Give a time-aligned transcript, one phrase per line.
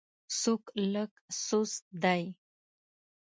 [0.39, 0.63] څوک
[0.93, 1.11] لږ
[1.45, 2.23] سست دی.